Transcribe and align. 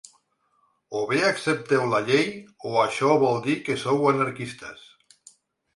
O 0.99 1.01
bé 1.11 1.19
accepteu 1.25 1.85
la 1.91 1.99
llei 2.09 2.25
o 2.71 2.73
això 2.87 3.13
vol 3.27 3.39
dir 3.47 3.61
que 3.69 3.79
sou 3.87 4.05
anarquistes. 4.15 4.89